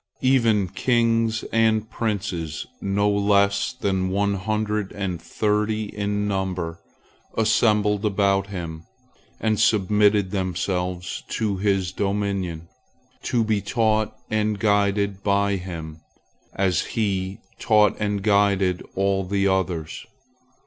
[0.23, 6.79] Even kings and princes, no less than one hundred and thirty in number,
[7.37, 8.87] assembled about him,
[9.39, 12.67] and submitted themselves to his dominion,
[13.21, 16.01] to be taught and guided by him,
[16.55, 20.07] as he taught and guided all the others.